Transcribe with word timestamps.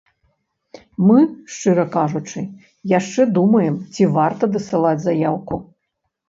Мы, 1.09 1.17
шчыра 1.55 1.85
кажучы, 1.95 2.41
яшчэ 2.99 3.21
думаем, 3.37 3.77
ці 3.99 4.09
варта 4.17 4.43
дасылаць 4.57 4.97
заяўку. 5.05 5.61